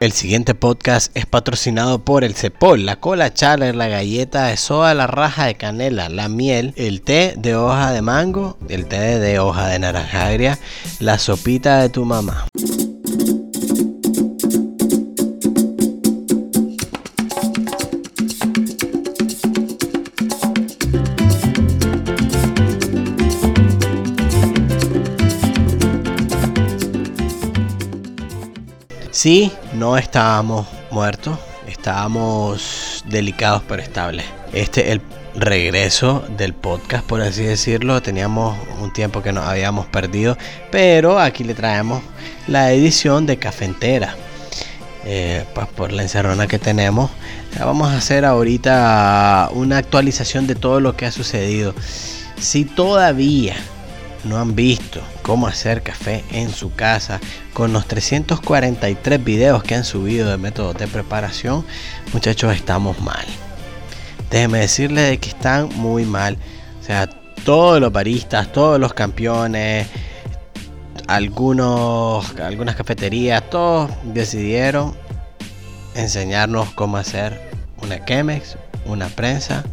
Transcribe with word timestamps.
El 0.00 0.12
siguiente 0.12 0.54
podcast 0.54 1.10
es 1.16 1.26
patrocinado 1.26 2.04
por 2.04 2.22
el 2.22 2.34
Cepol, 2.34 2.86
la 2.86 3.00
cola 3.00 3.34
charler, 3.34 3.74
la 3.74 3.88
galleta 3.88 4.46
de 4.46 4.56
soda, 4.56 4.94
la 4.94 5.08
raja 5.08 5.46
de 5.46 5.56
canela, 5.56 6.08
la 6.08 6.28
miel, 6.28 6.72
el 6.76 7.02
té 7.02 7.34
de 7.36 7.56
hoja 7.56 7.90
de 7.90 8.00
mango, 8.00 8.56
el 8.68 8.86
té 8.86 9.18
de 9.18 9.40
hoja 9.40 9.66
de 9.66 9.80
naranja 9.80 10.26
agria, 10.26 10.56
la 11.00 11.18
sopita 11.18 11.82
de 11.82 11.88
tu 11.88 12.04
mamá. 12.04 12.46
Sí, 29.10 29.50
no 29.78 29.96
estábamos 29.96 30.66
muertos, 30.90 31.38
estábamos 31.68 33.04
delicados 33.06 33.62
pero 33.68 33.80
estables. 33.80 34.24
Este 34.52 34.88
es 34.88 34.92
el 34.94 35.02
regreso 35.36 36.24
del 36.36 36.52
podcast, 36.52 37.06
por 37.06 37.20
así 37.20 37.44
decirlo. 37.44 38.02
Teníamos 38.02 38.58
un 38.80 38.92
tiempo 38.92 39.22
que 39.22 39.32
nos 39.32 39.46
habíamos 39.46 39.86
perdido, 39.86 40.36
pero 40.72 41.20
aquí 41.20 41.44
le 41.44 41.54
traemos 41.54 42.02
la 42.48 42.72
edición 42.72 43.24
de 43.26 43.38
Café 43.38 43.66
Entera. 43.66 44.16
Eh, 45.04 45.44
pues 45.54 45.68
por 45.68 45.92
la 45.92 46.02
encerrona 46.02 46.48
que 46.48 46.58
tenemos, 46.58 47.10
vamos 47.58 47.88
a 47.88 47.98
hacer 47.98 48.24
ahorita 48.24 49.48
una 49.52 49.78
actualización 49.78 50.48
de 50.48 50.56
todo 50.56 50.80
lo 50.80 50.96
que 50.96 51.06
ha 51.06 51.12
sucedido. 51.12 51.72
Si 52.40 52.64
todavía 52.64 53.54
no 54.24 54.36
han 54.36 54.54
visto 54.54 55.00
cómo 55.22 55.46
hacer 55.46 55.82
café 55.82 56.24
en 56.30 56.50
su 56.50 56.74
casa 56.74 57.20
con 57.52 57.72
los 57.72 57.86
343 57.86 59.22
videos 59.24 59.62
que 59.62 59.74
han 59.74 59.84
subido 59.84 60.30
de 60.30 60.36
métodos 60.36 60.76
de 60.76 60.88
preparación, 60.88 61.64
muchachos, 62.12 62.54
estamos 62.54 63.00
mal. 63.00 63.26
Déjenme 64.30 64.60
decirles 64.60 65.08
de 65.08 65.18
que 65.18 65.30
están 65.30 65.68
muy 65.76 66.04
mal. 66.04 66.36
O 66.80 66.84
sea, 66.84 67.08
todos 67.44 67.80
los 67.80 67.92
baristas, 67.92 68.52
todos 68.52 68.78
los 68.78 68.92
campeones, 68.92 69.86
algunos, 71.06 72.34
algunas 72.38 72.76
cafeterías, 72.76 73.48
todos 73.48 73.90
decidieron 74.04 74.94
enseñarnos 75.94 76.70
cómo 76.74 76.98
hacer 76.98 77.50
una 77.82 78.04
Chemex, 78.04 78.56
una 78.84 79.08
prensa, 79.08 79.64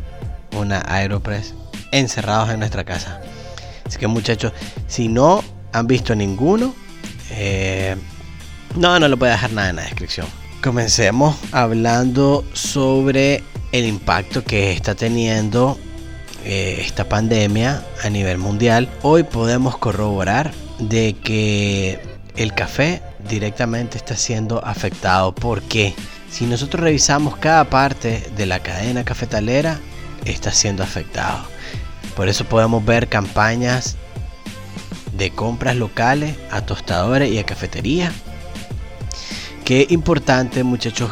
una 0.57 0.81
Aeropress 0.87 1.53
encerrados 1.91 2.49
en 2.49 2.59
nuestra 2.59 2.83
casa. 2.83 3.21
Así 3.85 3.97
que 3.97 4.07
muchachos, 4.07 4.53
si 4.87 5.07
no 5.07 5.43
han 5.71 5.87
visto 5.87 6.15
ninguno, 6.15 6.73
eh, 7.31 7.95
no, 8.75 8.99
no 8.99 9.07
lo 9.07 9.17
voy 9.17 9.29
a 9.29 9.33
dejar 9.33 9.53
nada 9.53 9.69
en 9.69 9.75
la 9.77 9.83
descripción. 9.83 10.27
Comencemos 10.61 11.35
hablando 11.51 12.43
sobre 12.53 13.43
el 13.71 13.85
impacto 13.85 14.43
que 14.43 14.71
está 14.71 14.95
teniendo 14.95 15.77
eh, 16.43 16.81
esta 16.85 17.07
pandemia 17.07 17.83
a 18.03 18.09
nivel 18.09 18.37
mundial. 18.37 18.89
Hoy 19.01 19.23
podemos 19.23 19.77
corroborar 19.77 20.51
de 20.79 21.13
que 21.13 21.99
el 22.35 22.53
café 22.53 23.01
directamente 23.29 23.97
está 23.97 24.15
siendo 24.15 24.63
afectado. 24.63 25.33
porque 25.33 25.93
Si 26.29 26.45
nosotros 26.45 26.83
revisamos 26.83 27.37
cada 27.37 27.65
parte 27.65 28.29
de 28.35 28.45
la 28.45 28.59
cadena 28.59 29.03
cafetalera, 29.03 29.79
está 30.25 30.51
siendo 30.51 30.83
afectado. 30.83 31.54
Por 32.15 32.29
eso 32.29 32.45
podemos 32.45 32.83
ver 32.85 33.07
campañas 33.07 33.97
de 35.17 35.31
compras 35.31 35.75
locales 35.75 36.35
a 36.51 36.61
tostadores 36.61 37.31
y 37.31 37.39
a 37.39 37.45
cafeterías. 37.45 38.13
Qué 39.63 39.87
importante 39.89 40.63
muchachos, 40.63 41.11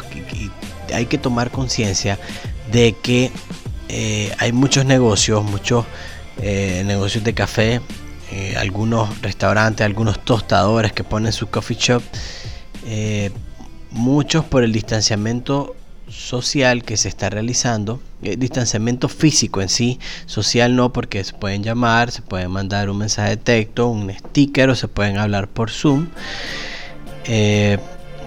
hay 0.92 1.06
que 1.06 1.18
tomar 1.18 1.50
conciencia 1.50 2.18
de 2.70 2.94
que 3.02 3.30
eh, 3.88 4.32
hay 4.38 4.52
muchos 4.52 4.84
negocios, 4.84 5.44
muchos 5.44 5.84
eh, 6.40 6.82
negocios 6.86 7.24
de 7.24 7.34
café, 7.34 7.80
eh, 8.32 8.54
algunos 8.56 9.20
restaurantes, 9.22 9.84
algunos 9.84 10.24
tostadores 10.24 10.92
que 10.92 11.04
ponen 11.04 11.32
su 11.32 11.48
coffee 11.48 11.76
shop, 11.78 12.02
muchos 13.90 14.44
por 14.44 14.64
el 14.64 14.72
distanciamiento 14.72 15.76
social 16.14 16.84
que 16.84 16.96
se 16.96 17.08
está 17.08 17.28
realizando, 17.28 18.00
el 18.22 18.38
distanciamiento 18.38 19.08
físico 19.08 19.60
en 19.60 19.68
sí, 19.68 19.98
social 20.26 20.76
no 20.76 20.92
porque 20.92 21.22
se 21.24 21.32
pueden 21.32 21.62
llamar, 21.62 22.10
se 22.10 22.22
pueden 22.22 22.50
mandar 22.50 22.88
un 22.88 22.98
mensaje 22.98 23.30
de 23.30 23.36
texto, 23.36 23.88
un 23.88 24.10
sticker 24.10 24.70
o 24.70 24.74
se 24.74 24.88
pueden 24.88 25.18
hablar 25.18 25.48
por 25.48 25.70
Zoom. 25.70 26.08
Eh, 27.26 27.78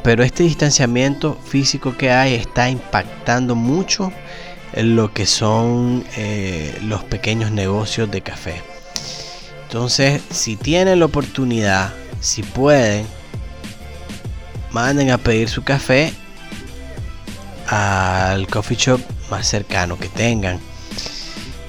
pero 0.03 0.23
este 0.23 0.43
distanciamiento 0.43 1.37
físico 1.45 1.97
que 1.97 2.11
hay 2.11 2.33
está 2.35 2.69
impactando 2.69 3.55
mucho 3.55 4.11
en 4.73 4.95
lo 4.95 5.13
que 5.13 5.25
son 5.25 6.03
eh, 6.17 6.77
los 6.83 7.03
pequeños 7.03 7.51
negocios 7.51 8.11
de 8.11 8.21
café. 8.21 8.61
Entonces, 9.63 10.21
si 10.29 10.55
tienen 10.55 10.99
la 10.99 11.05
oportunidad, 11.05 11.93
si 12.19 12.43
pueden, 12.43 13.05
manden 14.71 15.11
a 15.11 15.17
pedir 15.17 15.49
su 15.49 15.63
café 15.63 16.13
al 17.67 18.47
coffee 18.47 18.77
shop 18.77 19.01
más 19.29 19.47
cercano 19.47 19.97
que 19.97 20.09
tengan 20.09 20.59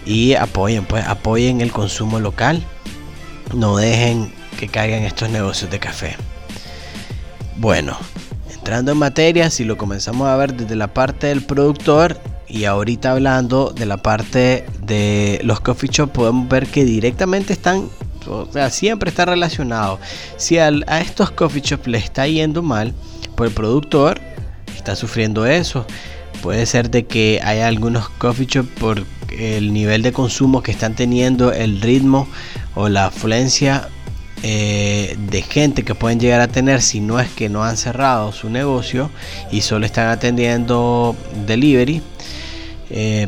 y 0.06 0.34
apoyen 0.34 0.84
pues 0.84 1.06
apoyen 1.06 1.60
el 1.60 1.72
consumo 1.72 2.20
local 2.20 2.62
no 3.54 3.76
dejen 3.76 4.32
que 4.58 4.68
caigan 4.68 5.02
estos 5.02 5.28
negocios 5.30 5.70
de 5.70 5.78
café 5.78 6.16
bueno 7.56 7.96
entrando 8.54 8.92
en 8.92 8.98
materia 8.98 9.50
si 9.50 9.64
lo 9.64 9.76
comenzamos 9.76 10.28
a 10.28 10.36
ver 10.36 10.54
desde 10.54 10.76
la 10.76 10.94
parte 10.94 11.28
del 11.28 11.42
productor 11.42 12.20
y 12.46 12.64
ahorita 12.64 13.12
hablando 13.12 13.70
de 13.70 13.86
la 13.86 13.98
parte 13.98 14.64
de 14.82 15.40
los 15.42 15.60
coffee 15.60 15.90
shop 15.90 16.10
podemos 16.10 16.48
ver 16.48 16.66
que 16.66 16.84
directamente 16.84 17.52
están 17.52 17.90
o 18.28 18.46
sea, 18.52 18.70
siempre 18.70 19.10
está 19.10 19.24
relacionado. 19.24 19.98
Si 20.36 20.58
a 20.58 20.68
estos 21.00 21.30
coffee 21.30 21.62
shops 21.62 21.86
le 21.86 21.98
está 21.98 22.26
yendo 22.26 22.62
mal, 22.62 22.92
pues 23.36 23.50
el 23.50 23.54
productor 23.54 24.20
está 24.78 24.96
sufriendo 24.96 25.46
eso. 25.46 25.86
Puede 26.42 26.66
ser 26.66 26.90
de 26.90 27.04
que 27.06 27.40
haya 27.42 27.66
algunos 27.66 28.08
coffee 28.08 28.46
shops 28.46 28.70
por 28.78 29.04
el 29.30 29.72
nivel 29.72 30.02
de 30.02 30.12
consumo 30.12 30.62
que 30.62 30.70
están 30.70 30.94
teniendo, 30.94 31.52
el 31.52 31.80
ritmo 31.80 32.28
o 32.74 32.88
la 32.88 33.06
afluencia 33.06 33.88
eh, 34.42 35.16
de 35.18 35.42
gente 35.42 35.82
que 35.82 35.96
pueden 35.96 36.20
llegar 36.20 36.40
a 36.40 36.46
tener 36.46 36.80
si 36.80 37.00
no 37.00 37.18
es 37.18 37.28
que 37.28 37.48
no 37.48 37.64
han 37.64 37.76
cerrado 37.76 38.30
su 38.30 38.48
negocio 38.48 39.10
y 39.50 39.62
solo 39.62 39.84
están 39.84 40.08
atendiendo 40.08 41.16
delivery. 41.46 42.02
Eh, 42.90 43.26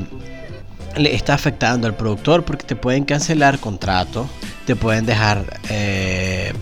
le 0.96 1.14
está 1.14 1.34
afectando 1.34 1.86
al 1.86 1.96
productor 1.96 2.44
porque 2.44 2.64
te 2.64 2.76
pueden 2.76 3.04
cancelar 3.04 3.58
contrato, 3.58 4.28
te 4.66 4.76
pueden 4.76 5.06
dejar 5.06 5.60
eh, 5.68 6.52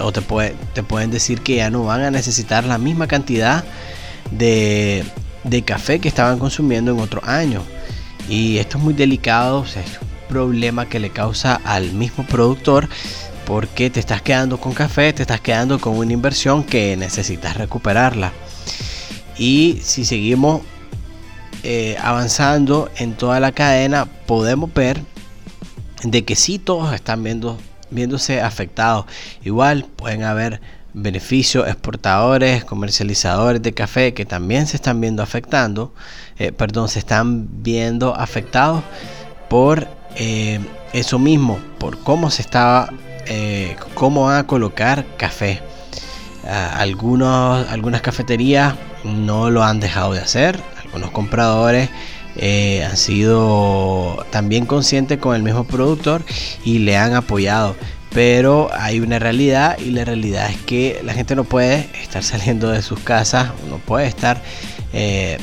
o 0.00 0.12
te, 0.12 0.22
te 0.74 0.82
pueden 0.82 1.10
decir 1.10 1.40
que 1.40 1.56
ya 1.56 1.70
no 1.70 1.84
van 1.84 2.02
a 2.02 2.10
necesitar 2.10 2.64
la 2.64 2.78
misma 2.78 3.06
cantidad 3.06 3.64
de, 4.30 5.04
café 5.64 5.98
que 5.98 6.08
estaban 6.08 6.38
consumiendo 6.38 6.92
en 6.92 7.00
otro 7.00 7.20
año. 7.24 7.62
Y 8.28 8.58
esto 8.58 8.78
es 8.78 8.84
muy 8.84 8.94
delicado, 8.94 9.64
es 9.64 9.76
un 9.76 10.08
problema 10.28 10.88
que 10.88 10.98
le 10.98 11.10
causa 11.10 11.60
al 11.64 11.92
mismo 11.92 12.24
productor 12.26 12.88
porque 13.46 13.90
te 13.90 14.00
estás 14.00 14.22
quedando 14.22 14.58
con 14.58 14.74
café, 14.74 15.12
te 15.12 15.22
estás 15.22 15.40
quedando 15.40 15.78
con 15.78 15.96
una 15.96 16.12
inversión 16.12 16.64
que 16.64 16.96
necesitas 16.96 17.56
recuperarla. 17.56 18.32
Y 19.38 19.78
si 19.82 20.04
seguimos 20.04 20.62
eh, 21.62 21.96
avanzando 22.02 22.90
en 22.96 23.14
toda 23.14 23.38
la 23.38 23.52
cadena, 23.52 24.06
podemos 24.26 24.72
ver 24.74 25.00
de 26.02 26.24
que 26.24 26.36
si 26.36 26.58
todos 26.58 26.94
están 26.94 27.22
viendo, 27.22 27.58
viéndose 27.90 28.40
afectados. 28.40 29.06
Igual 29.44 29.86
pueden 29.96 30.24
haber 30.24 30.60
beneficios, 30.96 31.68
exportadores, 31.68 32.64
comercializadores 32.64 33.60
de 33.60 33.74
café 33.74 34.14
que 34.14 34.24
también 34.24 34.66
se 34.66 34.76
están 34.76 34.98
viendo 34.98 35.22
afectando, 35.22 35.92
eh, 36.38 36.52
perdón, 36.52 36.88
se 36.88 36.98
están 36.98 37.62
viendo 37.62 38.16
afectados 38.16 38.82
por 39.50 39.86
eh, 40.16 40.58
eso 40.94 41.18
mismo, 41.18 41.58
por 41.78 41.98
cómo 41.98 42.30
se 42.30 42.40
estaba, 42.40 42.94
eh, 43.26 43.76
cómo 43.94 44.24
van 44.24 44.38
a 44.38 44.46
colocar 44.46 45.04
café. 45.18 45.60
algunos, 46.46 47.68
algunas 47.70 48.00
cafeterías 48.00 48.74
no 49.04 49.50
lo 49.50 49.64
han 49.64 49.80
dejado 49.80 50.14
de 50.14 50.20
hacer, 50.20 50.58
algunos 50.82 51.10
compradores 51.10 51.90
han 52.84 52.96
sido 52.96 54.24
también 54.30 54.64
conscientes 54.66 55.18
con 55.18 55.34
el 55.34 55.42
mismo 55.42 55.64
productor 55.64 56.22
y 56.64 56.78
le 56.78 56.96
han 56.96 57.14
apoyado 57.14 57.74
pero 58.12 58.70
hay 58.72 59.00
una 59.00 59.18
realidad 59.18 59.78
y 59.78 59.90
la 59.90 60.04
realidad 60.04 60.50
es 60.50 60.56
que 60.58 61.00
la 61.04 61.12
gente 61.12 61.34
no 61.36 61.44
puede 61.44 61.88
estar 62.02 62.22
saliendo 62.24 62.70
de 62.70 62.82
sus 62.82 63.00
casas, 63.00 63.50
no 63.68 63.78
puede 63.78 64.06
estar 64.06 64.42
eh, 64.92 65.38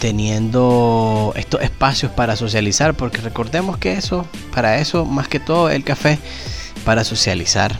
teniendo 0.00 1.32
estos 1.36 1.62
espacios 1.62 2.12
para 2.12 2.36
socializar, 2.36 2.94
porque 2.94 3.18
recordemos 3.18 3.78
que 3.78 3.94
eso, 3.94 4.26
para 4.54 4.78
eso 4.78 5.04
más 5.04 5.28
que 5.28 5.40
todo 5.40 5.70
el 5.70 5.84
café, 5.84 6.18
para 6.84 7.04
socializar 7.04 7.78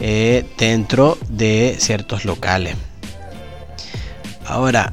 eh, 0.00 0.46
dentro 0.58 1.18
de 1.28 1.76
ciertos 1.78 2.24
locales. 2.24 2.76
Ahora, 4.46 4.92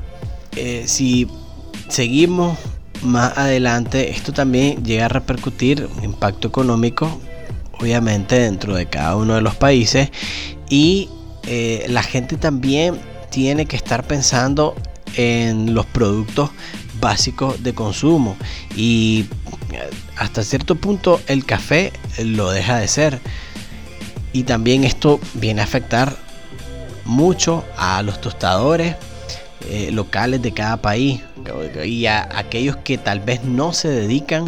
eh, 0.55 0.83
si 0.87 1.27
seguimos 1.87 2.57
más 3.03 3.37
adelante, 3.37 4.09
esto 4.09 4.33
también 4.33 4.83
llega 4.83 5.05
a 5.05 5.09
repercutir 5.09 5.87
un 5.97 6.03
impacto 6.03 6.47
económico, 6.47 7.19
obviamente, 7.79 8.39
dentro 8.39 8.75
de 8.75 8.85
cada 8.87 9.15
uno 9.15 9.35
de 9.35 9.41
los 9.41 9.55
países. 9.55 10.09
Y 10.69 11.09
eh, 11.47 11.85
la 11.89 12.03
gente 12.03 12.37
también 12.37 12.99
tiene 13.29 13.65
que 13.65 13.75
estar 13.75 14.05
pensando 14.05 14.75
en 15.15 15.73
los 15.73 15.85
productos 15.85 16.51
básicos 16.99 17.61
de 17.63 17.73
consumo. 17.73 18.35
Y 18.75 19.25
eh, 19.71 19.89
hasta 20.17 20.43
cierto 20.43 20.75
punto 20.75 21.21
el 21.27 21.45
café 21.45 21.91
lo 22.23 22.51
deja 22.51 22.77
de 22.77 22.87
ser. 22.87 23.19
Y 24.33 24.43
también 24.43 24.83
esto 24.83 25.19
viene 25.35 25.61
a 25.61 25.63
afectar 25.63 26.17
mucho 27.05 27.63
a 27.77 28.01
los 28.01 28.19
tostadores 28.19 28.95
eh, 29.69 29.89
locales 29.91 30.41
de 30.41 30.51
cada 30.51 30.77
país 30.77 31.21
y 31.85 32.07
a 32.07 32.27
aquellos 32.37 32.77
que 32.77 32.97
tal 32.97 33.19
vez 33.19 33.43
no 33.43 33.71
se 33.73 33.87
dedican 33.87 34.45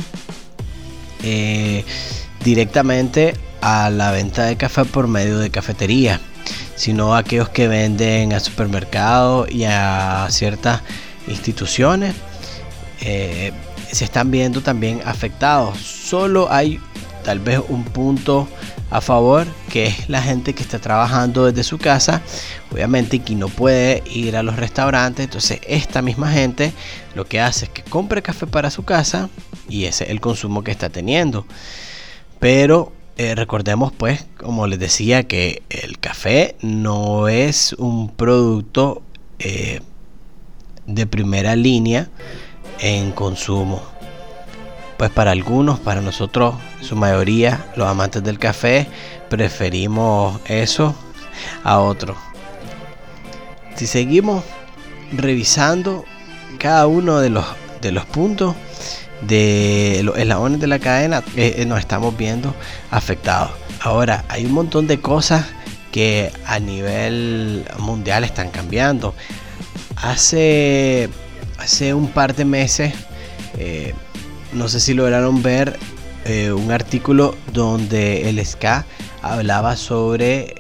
directamente 2.48 3.36
a 3.60 3.90
la 3.90 4.12
venta 4.12 4.46
de 4.46 4.56
café 4.56 4.86
por 4.86 5.10
medio 5.10 5.38
de 5.38 5.50
cafetería, 5.50 6.22
sino 6.78 7.14
a 7.14 7.18
aquellos 7.18 7.50
que 7.50 7.68
venden 7.68 8.32
a 8.32 8.40
supermercados 8.40 9.52
y 9.52 9.66
a 9.66 10.28
ciertas 10.30 10.82
instituciones. 11.28 12.16
Eh, 13.02 13.52
se 13.92 14.06
están 14.06 14.32
viendo 14.32 14.62
también 14.62 15.02
afectados. 15.04 15.78
Solo 15.80 16.48
hay 16.50 16.80
tal 17.26 17.40
vez 17.40 17.60
un 17.68 17.84
punto 17.84 18.48
a 18.92 19.02
favor, 19.02 19.46
que 19.70 19.88
es 19.88 20.08
la 20.08 20.22
gente 20.22 20.54
que 20.54 20.64
está 20.64 20.80
trabajando 20.80 21.48
desde 21.48 21.66
su 21.66 21.78
casa, 21.78 22.22
obviamente 22.72 23.20
que 23.20 23.36
no 23.36 23.50
puede 23.50 24.04
ir 24.10 24.38
a 24.38 24.44
los 24.44 24.56
restaurantes, 24.56 25.26
entonces 25.26 25.60
esta 25.68 26.02
misma 26.02 26.32
gente 26.32 26.72
lo 27.14 27.26
que 27.26 27.42
hace 27.42 27.66
es 27.66 27.72
que 27.72 27.84
compre 27.84 28.22
café 28.22 28.48
para 28.48 28.72
su 28.72 28.86
casa 28.86 29.30
y 29.68 29.84
ese 29.84 30.06
es 30.06 30.12
el 30.12 30.22
consumo 30.22 30.64
que 30.64 30.72
está 30.72 30.88
teniendo. 30.88 31.46
Pero 32.40 32.94
eh, 33.18 33.36
recordemos 33.36 33.92
pues, 33.92 34.26
como 34.38 34.68
les 34.68 34.80
decía, 34.80 35.24
que 35.24 35.64
el 35.70 36.00
café 36.00 36.56
no 36.62 37.28
es 37.28 37.74
un 37.74 38.10
producto 38.10 39.02
eh, 39.40 39.82
de 40.86 41.06
primera 41.08 41.56
línea 41.56 42.10
en 42.80 43.12
consumo 43.12 43.82
pues 44.98 45.12
para 45.12 45.32
algunos, 45.32 45.80
para 45.80 46.02
nosotros, 46.02 46.56
su 46.82 46.96
mayoría, 46.96 47.68
los 47.76 47.88
amantes 47.88 48.24
del 48.24 48.40
café, 48.40 48.88
preferimos 49.30 50.40
eso 50.46 50.96
a 51.64 51.80
otro. 51.80 52.18
Si 53.76 53.86
seguimos 53.86 54.44
revisando 55.12 56.04
cada 56.58 56.88
uno 56.88 57.20
de 57.20 57.30
los, 57.30 57.46
de 57.88 57.94
los 57.94 58.06
puntos 58.06 58.56
de 59.22 60.02
los 60.04 60.18
eslabones 60.18 60.60
de 60.60 60.68
la 60.68 60.80
cadena, 60.80 61.24
eh, 61.36 61.56
eh, 61.58 61.66
nos 61.66 61.80
estamos 61.80 62.16
viendo 62.16 62.54
afectados. 62.92 63.52
Ahora, 63.82 64.26
hay 64.30 64.46
un 64.46 64.52
montón 64.54 64.88
de 64.88 65.00
cosas 65.00 65.46
que 65.92 66.32
a 66.46 66.60
nivel 66.60 67.66
mundial 67.80 68.24
están 68.24 68.50
cambiando. 68.50 69.14
Hace, 69.96 71.10
hace 71.58 71.94
un 71.94 72.10
par 72.10 72.36
de 72.36 72.46
meses, 72.46 72.94
eh, 73.58 73.94
no 74.54 74.68
sé 74.68 74.80
si 74.80 74.94
lograron 74.94 75.42
ver 75.42 75.78
eh, 76.26 76.52
un 76.52 76.72
artículo 76.72 77.36
donde 77.54 78.30
el 78.30 78.44
SCA 78.46 78.86
hablaba 79.22 79.76
sobre 79.76 80.56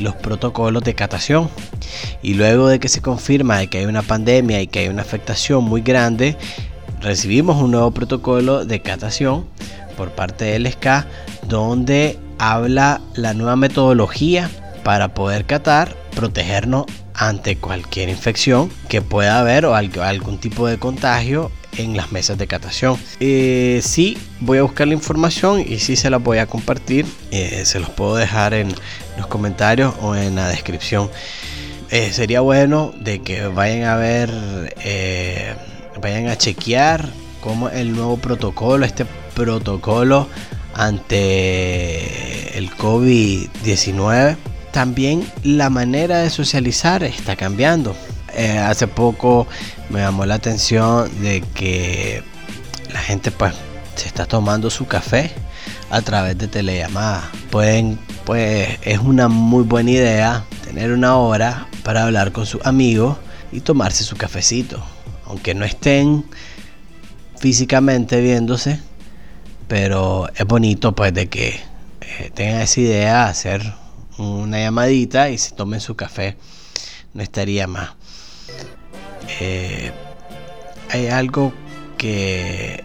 los 0.00 0.14
protocolos 0.16 0.82
de 0.82 0.94
catación. 0.94 1.50
Y 2.22 2.34
luego 2.34 2.68
de 2.68 2.78
que 2.78 2.88
se 2.88 3.02
confirma 3.02 3.58
de 3.58 3.68
que 3.68 3.78
hay 3.78 3.86
una 3.86 4.02
pandemia 4.02 4.60
y 4.60 4.66
que 4.66 4.80
hay 4.80 4.88
una 4.88 5.02
afectación 5.02 5.64
muy 5.64 5.82
grande, 5.82 6.36
recibimos 7.00 7.62
un 7.62 7.70
nuevo 7.72 7.90
protocolo 7.90 8.64
de 8.64 8.80
catación 8.80 9.46
por 9.96 10.10
parte 10.10 10.44
del 10.44 10.66
SCA 10.70 11.06
donde 11.48 12.18
habla 12.38 13.00
la 13.14 13.34
nueva 13.34 13.56
metodología 13.56 14.50
para 14.84 15.14
poder 15.14 15.46
catar, 15.46 15.96
protegernos 16.14 16.86
ante 17.14 17.56
cualquier 17.56 18.08
infección 18.08 18.70
que 18.88 19.02
pueda 19.02 19.40
haber 19.40 19.64
o 19.66 19.74
algún 19.74 20.38
tipo 20.38 20.66
de 20.68 20.78
contagio 20.78 21.50
en 21.76 21.96
las 21.96 22.12
mesas 22.12 22.38
de 22.38 22.46
catación. 22.46 22.98
Eh, 23.20 23.80
sí, 23.82 24.16
voy 24.40 24.58
a 24.58 24.62
buscar 24.62 24.86
la 24.86 24.94
información 24.94 25.60
y 25.66 25.78
sí 25.78 25.96
se 25.96 26.10
la 26.10 26.18
voy 26.18 26.38
a 26.38 26.46
compartir. 26.46 27.06
Eh, 27.30 27.62
se 27.64 27.80
los 27.80 27.90
puedo 27.90 28.16
dejar 28.16 28.54
en 28.54 28.74
los 29.16 29.26
comentarios 29.26 29.94
o 30.00 30.14
en 30.14 30.36
la 30.36 30.48
descripción. 30.48 31.10
Eh, 31.90 32.12
sería 32.12 32.40
bueno 32.40 32.92
de 32.98 33.22
que 33.22 33.46
vayan 33.46 33.84
a 33.84 33.96
ver, 33.96 34.30
eh, 34.82 35.54
vayan 36.02 36.26
a 36.28 36.36
chequear 36.36 37.08
cómo 37.40 37.68
el 37.68 37.92
nuevo 37.94 38.16
protocolo, 38.16 38.84
este 38.84 39.06
protocolo 39.34 40.28
ante 40.74 42.58
el 42.58 42.70
COVID-19. 42.72 44.36
También 44.72 45.24
la 45.44 45.70
manera 45.70 46.18
de 46.18 46.30
socializar 46.30 47.04
está 47.04 47.36
cambiando. 47.36 47.94
Eh, 48.34 48.58
hace 48.58 48.88
poco 48.88 49.46
me 49.88 50.00
llamó 50.00 50.26
la 50.26 50.34
atención 50.34 51.08
de 51.22 51.40
que 51.54 52.22
la 52.92 53.00
gente 53.00 53.30
pues 53.30 53.54
se 53.94 54.08
está 54.08 54.26
tomando 54.26 54.70
su 54.70 54.86
café 54.86 55.30
a 55.90 56.02
través 56.02 56.36
de 56.36 56.48
telellamada. 56.48 57.30
Pueden, 57.50 57.96
pues 58.24 58.76
es 58.82 58.98
una 58.98 59.28
muy 59.28 59.62
buena 59.62 59.92
idea 59.92 60.44
tener 60.76 60.92
una 60.92 61.16
hora 61.16 61.68
para 61.84 62.04
hablar 62.04 62.32
con 62.32 62.44
sus 62.44 62.60
amigos 62.66 63.16
y 63.50 63.60
tomarse 63.60 64.04
su 64.04 64.14
cafecito. 64.14 64.84
Aunque 65.24 65.54
no 65.54 65.64
estén 65.64 66.26
físicamente 67.38 68.20
viéndose, 68.20 68.78
pero 69.68 70.28
es 70.34 70.44
bonito 70.44 70.94
pues 70.94 71.14
de 71.14 71.28
que 71.28 71.58
eh, 72.02 72.30
tengan 72.34 72.60
esa 72.60 72.78
idea 72.78 73.24
de 73.24 73.30
hacer 73.30 73.72
una 74.18 74.58
llamadita 74.58 75.30
y 75.30 75.38
se 75.38 75.52
tomen 75.52 75.80
su 75.80 75.96
café. 75.96 76.36
No 77.14 77.22
estaría 77.22 77.66
más. 77.66 77.92
Eh, 79.40 79.92
hay 80.90 81.06
algo 81.06 81.54
que 81.96 82.84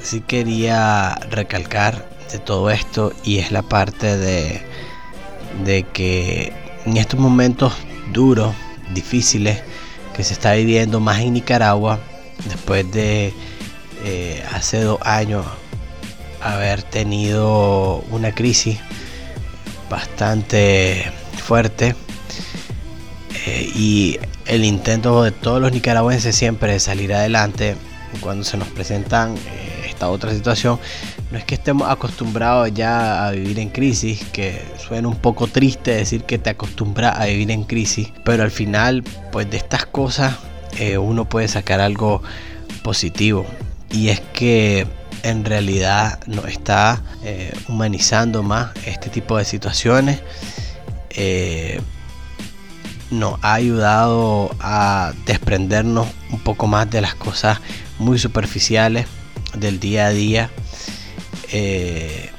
sí 0.00 0.20
quería 0.20 1.16
recalcar 1.28 2.08
de 2.30 2.38
todo 2.38 2.70
esto 2.70 3.12
y 3.24 3.38
es 3.38 3.50
la 3.50 3.62
parte 3.62 4.16
de, 4.16 4.62
de 5.64 5.82
que 5.92 6.65
en 6.86 6.96
estos 6.96 7.18
momentos 7.18 7.74
duros, 8.12 8.54
difíciles, 8.94 9.60
que 10.14 10.24
se 10.24 10.32
está 10.32 10.54
viviendo 10.54 11.00
más 11.00 11.18
en 11.20 11.34
Nicaragua, 11.34 11.98
después 12.48 12.90
de 12.90 13.34
eh, 14.04 14.42
hace 14.52 14.80
dos 14.80 14.98
años 15.02 15.44
haber 16.40 16.82
tenido 16.82 18.04
una 18.10 18.32
crisis 18.32 18.78
bastante 19.90 21.10
fuerte 21.42 21.94
eh, 23.46 23.70
y 23.74 24.18
el 24.46 24.64
intento 24.64 25.24
de 25.24 25.32
todos 25.32 25.60
los 25.60 25.72
nicaragüenses 25.72 26.34
siempre 26.36 26.72
de 26.72 26.80
salir 26.80 27.12
adelante 27.12 27.76
cuando 28.20 28.44
se 28.44 28.56
nos 28.56 28.68
presentan 28.68 29.36
eh, 29.36 29.86
esta 29.88 30.08
otra 30.08 30.32
situación. 30.32 30.78
No 31.30 31.38
es 31.38 31.44
que 31.44 31.56
estemos 31.56 31.90
acostumbrados 31.90 32.72
ya 32.72 33.26
a 33.26 33.32
vivir 33.32 33.58
en 33.58 33.68
crisis, 33.68 34.24
que 34.32 34.62
suena 34.78 35.08
un 35.08 35.16
poco 35.16 35.48
triste 35.48 35.92
decir 35.92 36.22
que 36.22 36.38
te 36.38 36.50
acostumbras 36.50 37.18
a 37.18 37.26
vivir 37.26 37.50
en 37.50 37.64
crisis, 37.64 38.12
pero 38.24 38.44
al 38.44 38.50
final, 38.50 39.02
pues 39.32 39.50
de 39.50 39.56
estas 39.56 39.86
cosas 39.86 40.36
eh, 40.78 40.98
uno 40.98 41.28
puede 41.28 41.48
sacar 41.48 41.80
algo 41.80 42.22
positivo. 42.82 43.44
Y 43.90 44.08
es 44.08 44.20
que 44.20 44.86
en 45.22 45.44
realidad 45.44 46.20
nos 46.26 46.44
está 46.46 47.02
eh, 47.24 47.52
humanizando 47.68 48.42
más 48.42 48.70
este 48.84 49.10
tipo 49.10 49.36
de 49.36 49.44
situaciones 49.44 50.20
nos 53.10 53.38
ha 53.42 53.54
ayudado 53.54 54.54
a 54.60 55.12
desprendernos 55.26 56.08
un 56.30 56.40
poco 56.40 56.66
más 56.66 56.90
de 56.90 57.00
las 57.00 57.14
cosas 57.14 57.60
muy 57.98 58.18
superficiales 58.18 59.06
del 59.54 59.80
día 59.80 60.06
a 60.06 60.10
día. 60.10 60.50
Eh, 61.52 62.30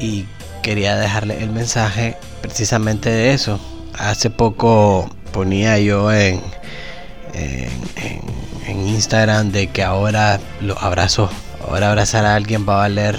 y 0.00 0.26
quería 0.62 0.96
dejarle 0.96 1.42
el 1.42 1.50
mensaje 1.50 2.16
precisamente 2.42 3.10
de 3.10 3.32
eso. 3.32 3.60
Hace 3.98 4.30
poco 4.30 5.08
ponía 5.32 5.78
yo 5.78 6.12
en, 6.12 6.40
en, 7.34 8.88
Instagram 8.88 9.52
de 9.52 9.68
que 9.68 9.82
ahora 9.82 10.40
los 10.60 10.82
abrazos, 10.82 11.30
ahora 11.66 11.90
abrazar 11.90 12.24
a 12.24 12.34
alguien 12.34 12.66
va 12.68 12.74
a 12.74 12.78
valer, 12.78 13.16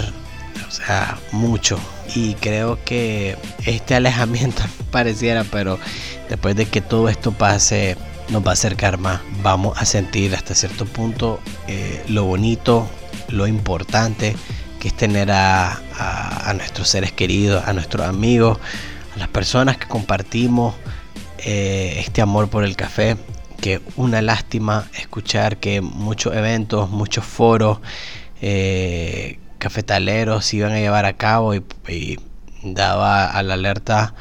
o 0.66 0.70
sea, 0.70 1.18
mucho. 1.32 1.78
Y 2.14 2.34
creo 2.34 2.78
que 2.84 3.36
este 3.64 3.94
alejamiento 3.96 4.62
pareciera, 4.90 5.44
pero 5.44 5.78
después 6.28 6.56
de 6.56 6.66
que 6.66 6.80
todo 6.80 7.08
esto 7.08 7.32
pase, 7.32 7.96
nos 8.28 8.44
va 8.46 8.50
a 8.50 8.54
acercar 8.54 8.98
más. 8.98 9.20
Vamos 9.42 9.78
a 9.80 9.84
sentir 9.84 10.34
hasta 10.34 10.54
cierto 10.54 10.84
punto 10.84 11.40
eh, 11.66 12.04
lo 12.08 12.24
bonito, 12.24 12.88
lo 13.28 13.46
importante 13.46 14.36
que 14.78 14.88
es 14.88 14.94
tener 14.94 15.30
a, 15.30 15.80
nuestros 16.54 16.88
seres 16.88 17.12
queridos, 17.12 17.66
a 17.66 17.72
nuestros 17.72 18.06
amigos, 18.06 18.58
a 19.14 19.18
las 19.18 19.28
personas 19.28 19.76
que 19.76 19.86
compartimos 19.86 20.74
eh, 21.38 21.96
este 21.98 22.22
amor 22.22 22.48
por 22.48 22.64
el 22.64 22.76
café, 22.76 23.16
que 23.60 23.80
una 23.96 24.22
lástima 24.22 24.86
escuchar 24.98 25.58
que 25.58 25.80
muchos 25.80 26.34
eventos, 26.34 26.90
muchos 26.90 27.24
foros, 27.24 27.78
eh, 28.40 29.38
cafetaleros 29.58 30.46
se 30.46 30.58
iban 30.58 30.72
a 30.72 30.78
llevar 30.78 31.04
a 31.04 31.14
cabo 31.14 31.54
y, 31.54 32.18
daba 32.62 33.30
a 33.30 33.42
la 33.44 33.54
alerta 33.54 34.14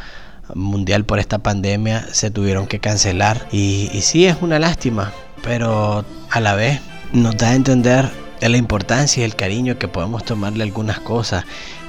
mundial 0.54 1.06
por 1.06 1.18
esta 1.18 1.40
pandemia 1.40 2.06
se 2.14 2.30
tuvieron 2.30 2.68
que 2.68 2.80
cancelar. 2.80 3.48
Y, 3.52 3.90
y 3.94 4.02
sí 4.02 4.28
es 4.28 4.38
una 4.42 4.60
lástima 4.60 5.12
pero 5.44 6.06
a 6.30 6.40
la 6.40 6.56
vez 6.56 6.82
nos 7.14 7.38
da 7.38 7.50
a 7.50 7.56
entender 7.56 8.10
de 8.40 8.50
la 8.50 8.58
importancia 8.58 9.22
y 9.22 9.24
el 9.26 9.36
cariño 9.36 9.78
que 9.78 9.88
podemos 9.88 10.24
tomarle 10.24 10.64
algunas 10.64 11.00
cosas 11.00 11.46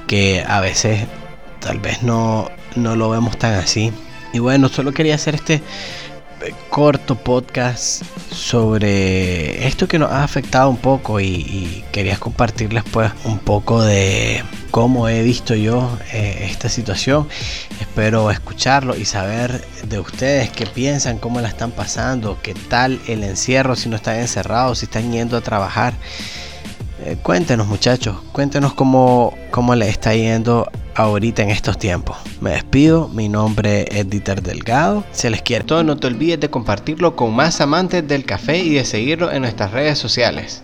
que 0.07 0.45
a 0.47 0.61
veces 0.61 1.07
tal 1.61 1.79
vez 1.79 2.03
no, 2.03 2.51
no 2.77 2.97
lo 2.97 3.11
vemos 3.11 3.39
tan 3.39 3.55
así 3.55 3.93
y 4.33 4.39
bueno 4.39 4.69
solo 4.69 4.93
quería 4.93 5.15
hacer 5.15 5.35
este 5.35 5.63
corto 6.71 7.17
podcast 7.17 8.03
sobre 8.31 9.67
esto 9.67 9.89
que 9.89 9.99
nos 9.99 10.11
ha 10.11 10.23
afectado 10.23 10.71
un 10.71 10.77
poco 10.77 11.21
y, 11.21 11.85
quería 11.93 12.17
compartirles 12.17 12.85
pues 12.85 13.11
un 13.25 13.39
poco 13.39 13.83
de 13.83 14.43
cómo 14.71 15.09
he 15.09 15.23
visto 15.23 15.55
yo 15.55 15.99
eh, 16.13 16.47
esta 16.51 16.69
situación. 16.69 17.29
Espero 17.99 18.31
escucharlo 18.31 18.97
y 18.97 19.05
saber 19.05 19.61
de 19.89 19.99
ustedes 19.99 20.51
qué 20.51 20.67
piensan, 20.67 21.19
cómo 21.19 21.41
la 21.41 21.49
están 21.49 21.73
pasando, 21.73 22.39
qué 22.41 22.55
tal 22.55 23.01
el 23.09 23.25
encierro, 23.25 23.75
si 23.75 23.89
no 23.89 23.97
están 23.97 24.21
encerrados, 24.21 24.79
si 24.79 24.85
están 24.85 25.11
yendo 25.11 25.37
a 25.37 25.41
trabajar. 25.41 25.95
Eh, 27.05 27.17
cuéntenos 27.21 27.67
muchachos, 27.67 28.19
cuéntenos 28.31 28.73
cómo, 28.75 29.37
cómo 29.51 29.75
le 29.75 29.89
está 29.89 30.15
yendo 30.15 30.71
ahorita 30.95 31.43
en 31.43 31.51
estos 31.51 31.77
tiempos. 31.77 32.17
Me 32.41 32.51
despido, 32.51 33.09
mi 33.09 33.29
nombre 33.29 33.87
es 33.91 34.09
Dieter 34.09 34.43
Delgado. 34.43 35.03
Se 35.11 35.29
les 35.29 35.43
quiere 35.43 35.65
todo, 35.65 35.83
no 35.83 35.97
te 35.97 36.07
olvides 36.07 36.39
de 36.39 36.51
compartirlo 36.51 37.17
con 37.17 37.35
más 37.35 37.61
amantes 37.61 38.07
del 38.07 38.25
café 38.25 38.59
y 38.59 38.75
de 38.75 38.85
seguirlo 38.85 39.33
en 39.33 39.43
nuestras 39.43 39.73
redes 39.73 39.99
sociales. 39.99 40.63